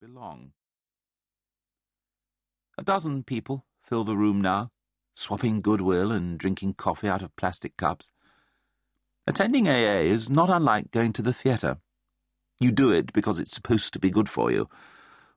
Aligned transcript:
belong. 0.00 0.52
A 2.78 2.82
dozen 2.82 3.22
people 3.22 3.66
fill 3.82 4.04
the 4.04 4.16
room 4.16 4.40
now, 4.40 4.70
swapping 5.14 5.60
goodwill 5.60 6.10
and 6.10 6.38
drinking 6.38 6.74
coffee 6.74 7.08
out 7.08 7.22
of 7.22 7.36
plastic 7.36 7.76
cups. 7.76 8.10
Attending 9.26 9.68
AA 9.68 10.00
is 10.00 10.30
not 10.30 10.48
unlike 10.48 10.90
going 10.90 11.12
to 11.12 11.22
the 11.22 11.34
theatre. 11.34 11.76
You 12.58 12.72
do 12.72 12.90
it 12.90 13.12
because 13.12 13.38
it's 13.38 13.54
supposed 13.54 13.92
to 13.92 13.98
be 13.98 14.10
good 14.10 14.28
for 14.28 14.50
you, 14.50 14.70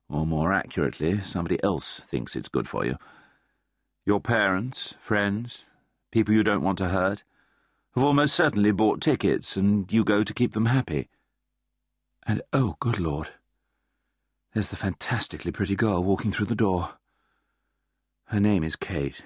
or 0.07 0.25
more 0.25 0.53
accurately, 0.53 1.19
somebody 1.19 1.61
else 1.61 1.99
thinks 1.99 2.35
it's 2.35 2.47
good 2.47 2.67
for 2.67 2.85
you. 2.85 2.95
Your 4.05 4.21
parents, 4.21 4.95
friends, 4.99 5.65
people 6.11 6.33
you 6.33 6.43
don't 6.43 6.63
want 6.63 6.77
to 6.77 6.87
hurt, 6.87 7.23
have 7.95 8.03
almost 8.03 8.33
certainly 8.33 8.71
bought 8.71 9.01
tickets, 9.01 9.57
and 9.57 9.91
you 9.91 10.05
go 10.05 10.23
to 10.23 10.33
keep 10.33 10.53
them 10.53 10.67
happy. 10.67 11.09
And 12.25 12.41
oh, 12.53 12.77
good 12.79 12.99
Lord, 12.99 13.31
there's 14.53 14.69
the 14.69 14.75
fantastically 14.75 15.51
pretty 15.51 15.75
girl 15.75 16.03
walking 16.03 16.31
through 16.31 16.45
the 16.45 16.55
door. 16.55 16.97
Her 18.25 18.39
name 18.39 18.63
is 18.63 18.75
Kate. 18.75 19.23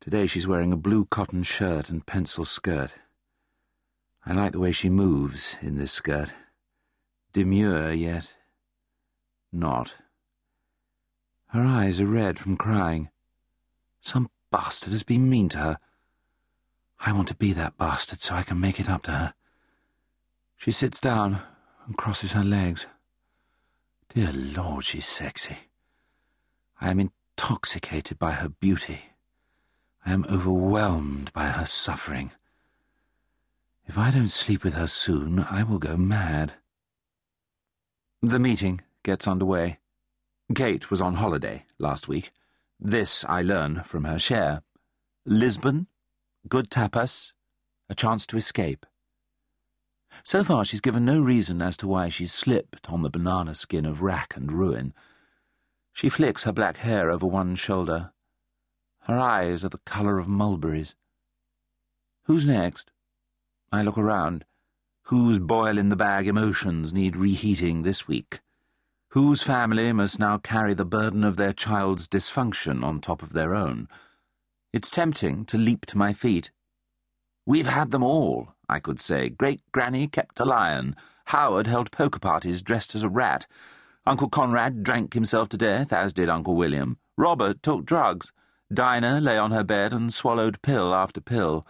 Today 0.00 0.26
she's 0.26 0.46
wearing 0.46 0.72
a 0.72 0.76
blue 0.76 1.04
cotton 1.04 1.42
shirt 1.42 1.90
and 1.90 2.06
pencil 2.06 2.44
skirt. 2.44 2.94
I 4.24 4.32
like 4.32 4.52
the 4.52 4.60
way 4.60 4.72
she 4.72 4.88
moves 4.88 5.56
in 5.60 5.76
this 5.76 5.92
skirt. 5.92 6.32
Demure, 7.32 7.92
yet 7.92 8.34
not. 9.52 9.96
Her 11.48 11.62
eyes 11.62 12.00
are 12.00 12.06
red 12.06 12.38
from 12.38 12.56
crying. 12.56 13.10
Some 14.00 14.30
bastard 14.50 14.92
has 14.92 15.02
been 15.02 15.28
mean 15.28 15.50
to 15.50 15.58
her. 15.58 15.78
I 17.00 17.12
want 17.12 17.28
to 17.28 17.34
be 17.34 17.52
that 17.52 17.76
bastard 17.76 18.20
so 18.22 18.34
I 18.34 18.42
can 18.42 18.58
make 18.60 18.80
it 18.80 18.88
up 18.88 19.02
to 19.02 19.10
her. 19.10 19.34
She 20.56 20.70
sits 20.70 21.00
down 21.00 21.40
and 21.86 21.96
crosses 21.96 22.32
her 22.32 22.44
legs. 22.44 22.86
Dear 24.14 24.30
Lord, 24.34 24.84
she's 24.84 25.06
sexy. 25.06 25.56
I 26.78 26.90
am 26.90 27.00
intoxicated 27.00 28.18
by 28.18 28.32
her 28.32 28.50
beauty. 28.50 29.06
I 30.04 30.12
am 30.12 30.26
overwhelmed 30.30 31.32
by 31.32 31.46
her 31.46 31.64
suffering. 31.64 32.32
If 33.86 33.96
I 33.96 34.10
don't 34.10 34.28
sleep 34.28 34.64
with 34.64 34.74
her 34.74 34.86
soon, 34.86 35.46
I 35.50 35.62
will 35.62 35.78
go 35.78 35.96
mad. 35.96 36.54
The 38.20 38.38
meeting 38.38 38.82
gets 39.02 39.26
underway. 39.26 39.78
Kate 40.54 40.90
was 40.90 41.00
on 41.00 41.14
holiday 41.14 41.64
last 41.78 42.06
week. 42.06 42.32
This 42.78 43.24
I 43.26 43.40
learn 43.40 43.82
from 43.82 44.04
her 44.04 44.18
share. 44.18 44.62
Lisbon, 45.24 45.86
good 46.48 46.68
tapas, 46.68 47.32
a 47.88 47.94
chance 47.94 48.26
to 48.26 48.36
escape. 48.36 48.84
So 50.24 50.44
far, 50.44 50.64
she's 50.64 50.80
given 50.80 51.04
no 51.04 51.20
reason 51.20 51.60
as 51.60 51.76
to 51.78 51.88
why 51.88 52.08
she's 52.08 52.32
slipped 52.32 52.90
on 52.90 53.02
the 53.02 53.10
banana 53.10 53.54
skin 53.54 53.86
of 53.86 54.02
rack 54.02 54.36
and 54.36 54.52
ruin. 54.52 54.94
She 55.92 56.08
flicks 56.08 56.44
her 56.44 56.52
black 56.52 56.76
hair 56.78 57.10
over 57.10 57.26
one 57.26 57.54
shoulder. 57.54 58.12
Her 59.00 59.18
eyes 59.18 59.64
are 59.64 59.68
the 59.68 59.78
colour 59.78 60.18
of 60.18 60.28
mulberries. 60.28 60.94
Who's 62.24 62.46
next? 62.46 62.90
I 63.72 63.82
look 63.82 63.98
around. 63.98 64.44
Whose 65.06 65.38
boil 65.38 65.76
in 65.76 65.88
the 65.88 65.96
bag 65.96 66.28
emotions 66.28 66.92
need 66.92 67.16
reheating 67.16 67.82
this 67.82 68.06
week? 68.06 68.40
Whose 69.08 69.42
family 69.42 69.92
must 69.92 70.18
now 70.18 70.38
carry 70.38 70.72
the 70.72 70.84
burden 70.84 71.24
of 71.24 71.36
their 71.36 71.52
child's 71.52 72.06
dysfunction 72.06 72.84
on 72.84 73.00
top 73.00 73.22
of 73.22 73.32
their 73.32 73.54
own? 73.54 73.88
It's 74.72 74.90
tempting 74.90 75.44
to 75.46 75.58
leap 75.58 75.84
to 75.86 75.98
my 75.98 76.12
feet. 76.12 76.50
We've 77.44 77.66
had 77.66 77.90
them 77.90 78.02
all, 78.02 78.54
I 78.72 78.80
could 78.80 79.00
say. 79.00 79.28
Great 79.28 79.60
Granny 79.70 80.08
kept 80.08 80.40
a 80.40 80.46
lion. 80.46 80.96
Howard 81.26 81.66
held 81.66 81.92
poker 81.92 82.18
parties 82.18 82.62
dressed 82.62 82.94
as 82.94 83.02
a 83.02 83.08
rat. 83.08 83.46
Uncle 84.06 84.30
Conrad 84.30 84.82
drank 84.82 85.12
himself 85.12 85.50
to 85.50 85.58
death, 85.58 85.92
as 85.92 86.14
did 86.14 86.30
Uncle 86.30 86.56
William. 86.56 86.96
Robert 87.18 87.62
took 87.62 87.84
drugs. 87.84 88.32
Dinah 88.72 89.20
lay 89.20 89.36
on 89.36 89.50
her 89.50 89.62
bed 89.62 89.92
and 89.92 90.12
swallowed 90.12 90.62
pill 90.62 90.94
after 90.94 91.20
pill. 91.20 91.66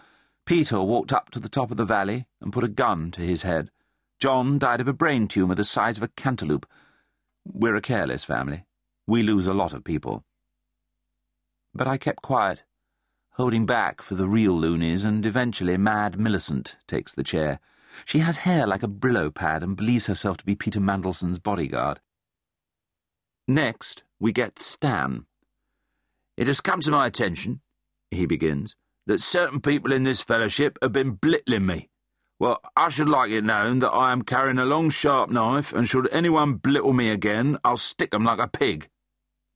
Peter 0.47 0.81
walked 0.81 1.12
up 1.12 1.31
to 1.31 1.41
the 1.41 1.49
top 1.49 1.72
of 1.72 1.77
the 1.77 1.84
valley 1.84 2.27
and 2.41 2.53
put 2.53 2.62
a 2.62 2.69
gun 2.69 3.10
to 3.10 3.21
his 3.21 3.43
head. 3.43 3.72
John 4.21 4.60
died 4.60 4.81
of 4.81 4.87
a 4.87 4.93
brain 4.93 5.27
tumour 5.27 5.56
the 5.56 5.65
size 5.65 5.97
of 5.97 6.04
a 6.04 6.09
cantaloupe. 6.09 6.66
We're 7.44 7.75
a 7.75 7.81
careless 7.81 8.25
family. 8.25 8.65
We 9.09 9.25
lose 9.25 9.48
a 9.48 9.54
lot 9.54 9.75
of 9.75 9.82
people. 9.82 10.25
But 11.75 11.88
I 11.88 11.98
kept 11.98 12.22
quiet 12.22 12.62
holding 13.34 13.65
back 13.66 14.03
for 14.03 14.15
the 14.15 14.28
real 14.28 14.53
loonies, 14.53 15.04
and 15.04 15.25
eventually 15.25 15.76
Mad 15.76 16.19
Millicent 16.19 16.76
takes 16.87 17.15
the 17.15 17.22
chair. 17.22 17.60
She 18.04 18.20
has 18.20 18.38
hair 18.38 18.66
like 18.66 18.82
a 18.82 18.88
Brillo 18.88 19.32
pad 19.34 19.62
and 19.62 19.76
believes 19.76 20.06
herself 20.06 20.37
to 20.38 20.44
be 20.44 20.54
Peter 20.54 20.81
Mandelson's 20.81 21.38
bodyguard. 21.38 22.00
Next, 23.48 24.04
we 24.21 24.32
get 24.32 24.59
Stan. 24.59 25.26
It 26.37 26.47
has 26.47 26.60
come 26.60 26.81
to 26.81 26.91
my 26.91 27.06
attention, 27.06 27.60
he 28.10 28.26
begins, 28.26 28.76
that 29.06 29.21
certain 29.21 29.60
people 29.60 29.92
in 29.92 30.04
this 30.04 30.22
fellowship 30.22 30.78
have 30.81 30.92
been 30.92 31.12
blittling 31.12 31.66
me. 31.66 31.88
Well, 32.38 32.60
I 32.76 32.88
should 32.88 33.09
like 33.09 33.31
it 33.31 33.44
known 33.44 33.78
that 33.81 33.91
I 33.91 34.12
am 34.12 34.22
carrying 34.22 34.59
a 34.59 34.65
long, 34.65 34.91
sharp 34.91 35.31
knife, 35.31 35.72
and 35.72 35.88
should 35.88 36.09
anyone 36.12 36.54
blittle 36.54 36.92
me 36.92 37.09
again, 37.09 37.59
I'll 37.65 37.76
stick 37.76 38.12
'em 38.12 38.25
like 38.25 38.41
a 38.41 38.48
pig. 38.48 38.88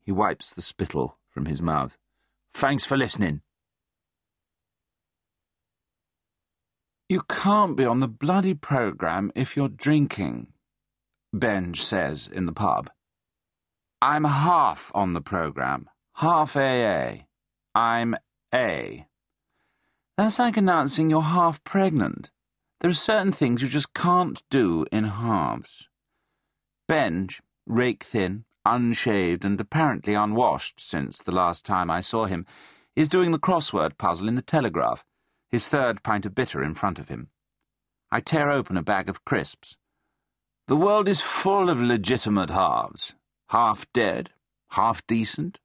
He 0.04 0.12
wipes 0.12 0.53
the 0.53 0.62
spittle 0.62 1.19
from 1.31 1.47
his 1.47 1.60
mouth. 1.60 1.98
Thanks 2.54 2.86
for 2.86 2.97
listening. 2.97 3.42
You 7.09 7.22
can't 7.28 7.77
be 7.77 7.84
on 7.84 8.00
the 8.00 8.09
bloody 8.09 8.55
programme 8.55 9.31
if 9.37 9.56
you're 9.56 9.69
drinking, 9.69 10.49
Benj 11.33 11.81
says 11.81 12.27
in 12.27 12.47
the 12.47 12.53
pub. 12.53 12.91
I'm 14.03 14.25
half 14.25 14.91
on 14.93 15.12
the 15.12 15.21
programme, 15.21 15.89
half 16.15 16.56
AA. 16.56 17.27
I'm 17.77 18.16
A. 18.53 19.06
That's 20.19 20.41
like 20.41 20.56
announcing 20.56 21.09
you're 21.09 21.22
half 21.22 21.62
pregnant. 21.62 22.33
There 22.81 22.91
are 22.91 22.95
certain 22.95 23.31
things 23.31 23.62
you 23.62 23.69
just 23.69 23.95
can't 23.95 24.43
do 24.50 24.84
in 24.91 25.05
halves. 25.05 25.89
Benj, 26.89 27.41
rake 27.66 28.03
thin, 28.03 28.47
unshaved, 28.65 29.45
and 29.45 29.61
apparently 29.61 30.15
unwashed 30.15 30.81
since 30.81 31.22
the 31.22 31.33
last 31.33 31.65
time 31.65 31.89
I 31.89 32.00
saw 32.00 32.25
him, 32.25 32.47
is 32.97 33.09
doing 33.09 33.31
the 33.31 33.39
crossword 33.39 33.97
puzzle 33.97 34.27
in 34.27 34.34
the 34.34 34.43
Telegraph 34.43 35.05
his 35.51 35.69
third 35.69 36.03
pint 36.03 36.27
of 36.27 36.34
bitter 36.34 36.62
in 36.62 36.75
front 36.75 36.99
of 36.99 37.09
him. 37.09 37.29
I 38.11 38.21
tear 38.21 38.51
open 38.51 38.77
a 38.77 38.83
bag 38.83 39.09
of 39.09 39.25
crisps. 39.25 39.77
The 40.69 40.77
world 40.77 41.09
is 41.09 41.21
full 41.21 41.71
of 41.71 41.81
legitimate 41.81 42.51
halves. 42.51 43.15
Half 43.51 43.87
dead, 43.93 44.31
half 44.71 45.07
decent, 45.07 45.59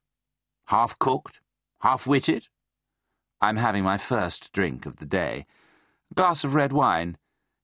half 0.67 0.97
cooked, 0.99 1.41
half 1.81 2.05
witted. 2.05 2.47
I'm 3.41 3.57
having 3.57 3.83
my 3.83 3.97
first 3.97 4.53
drink 4.53 4.85
of 4.85 4.97
the 4.97 5.05
day. 5.05 5.45
A 6.11 6.13
glass 6.13 6.43
of 6.43 6.53
red 6.53 6.71
wine. 6.71 7.17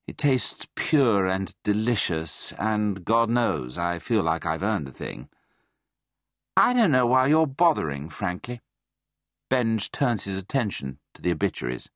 It 0.08 0.18
tastes 0.18 0.68
pure 0.76 1.28
and 1.28 1.54
delicious, 1.64 2.54
and 2.54 3.04
God 3.04 3.30
knows 3.30 3.78
I 3.78 4.00
feel 4.00 4.24
like 4.24 4.46
I've 4.46 4.64
earned 4.64 4.88
the 4.88 4.92
thing. 4.92 5.28
I 6.56 6.74
don't 6.74 6.92
know 6.92 7.06
why 7.06 7.28
you're 7.28 7.46
bothering, 7.46 8.10
frankly. 8.10 8.62
Benj 9.50 9.92
turns 9.92 10.24
his 10.24 10.38
attention 10.38 10.98
to 11.14 11.22
the 11.22 11.32
obituaries. 11.32 11.90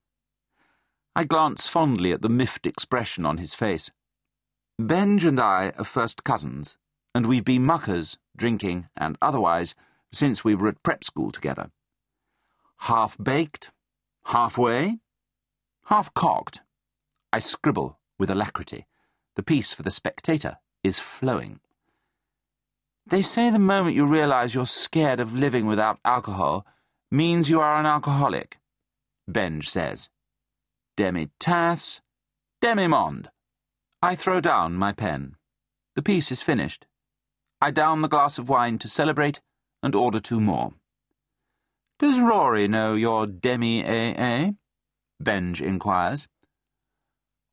I 1.13 1.25
glance 1.25 1.67
fondly 1.67 2.13
at 2.13 2.21
the 2.21 2.29
miffed 2.29 2.65
expression 2.65 3.25
on 3.25 3.37
his 3.37 3.53
face. 3.53 3.91
Benj 4.79 5.25
and 5.25 5.41
I 5.41 5.73
are 5.77 5.83
first 5.83 6.23
cousins, 6.23 6.77
and 7.13 7.25
we've 7.25 7.43
been 7.43 7.65
muckers, 7.65 8.17
drinking 8.37 8.87
and 8.95 9.17
otherwise, 9.21 9.75
since 10.13 10.43
we 10.43 10.55
were 10.55 10.69
at 10.69 10.83
prep 10.83 11.03
school 11.03 11.29
together. 11.29 11.69
Half 12.77 13.17
baked, 13.21 13.71
halfway, 14.25 14.99
half 15.87 16.13
cocked. 16.13 16.61
I 17.33 17.39
scribble 17.39 17.99
with 18.17 18.29
alacrity. 18.29 18.87
The 19.35 19.43
piece 19.43 19.73
for 19.73 19.83
the 19.83 19.91
spectator 19.91 20.57
is 20.81 20.99
flowing. 20.99 21.59
They 23.05 23.21
say 23.21 23.49
the 23.49 23.59
moment 23.59 23.95
you 23.95 24.05
realize 24.05 24.55
you're 24.55 24.65
scared 24.65 25.19
of 25.19 25.33
living 25.33 25.65
without 25.65 25.99
alcohol 26.05 26.65
means 27.11 27.49
you 27.49 27.59
are 27.59 27.77
an 27.77 27.85
alcoholic, 27.85 28.59
Benj 29.27 29.69
says 29.69 30.09
demi-tasse, 31.01 31.99
demi-monde. 32.61 33.31
I 34.03 34.13
throw 34.13 34.39
down 34.39 34.75
my 34.75 34.91
pen. 34.91 35.35
The 35.95 36.03
piece 36.03 36.31
is 36.31 36.43
finished. 36.43 36.85
I 37.59 37.71
down 37.71 38.03
the 38.03 38.07
glass 38.07 38.37
of 38.37 38.49
wine 38.49 38.77
to 38.77 38.87
celebrate 38.87 39.41
and 39.81 39.95
order 39.95 40.19
two 40.19 40.39
more. 40.39 40.73
Does 41.97 42.19
Rory 42.19 42.67
know 42.67 42.93
your 42.93 43.25
demi-AA? 43.25 44.51
Benj 45.19 45.59
inquires. 45.59 46.27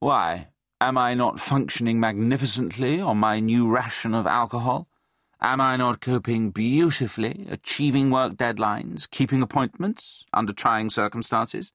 Why, 0.01 0.49
am 0.79 0.99
I 0.99 1.15
not 1.15 1.41
functioning 1.41 1.99
magnificently 1.99 3.01
on 3.01 3.17
my 3.17 3.41
new 3.41 3.67
ration 3.67 4.15
of 4.15 4.27
alcohol? 4.27 4.89
Am 5.41 5.59
I 5.59 5.77
not 5.77 6.03
coping 6.03 6.51
beautifully, 6.51 7.47
achieving 7.49 8.11
work 8.11 8.35
deadlines, 8.35 9.09
keeping 9.09 9.41
appointments 9.41 10.27
under 10.35 10.53
trying 10.53 10.91
circumstances? 10.91 11.73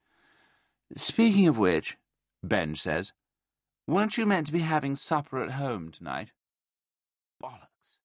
Speaking 0.96 1.48
of 1.48 1.58
which, 1.58 1.98
Ben 2.44 2.76
says, 2.76 3.14
weren't 3.88 4.18
you 4.18 4.26
meant 4.26 4.48
to 4.48 4.54
be 4.54 4.60
having 4.60 4.96
supper 4.96 5.42
at 5.42 5.52
home 5.52 5.90
tonight? 5.92 6.32